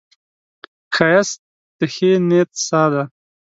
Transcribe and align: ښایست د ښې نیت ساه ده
ښایست 0.95 1.39
د 1.77 1.79
ښې 1.93 2.11
نیت 2.29 2.51
ساه 2.67 2.87
ده 2.93 3.03